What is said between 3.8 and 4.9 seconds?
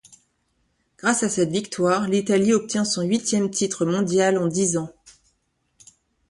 mondial en dix ans.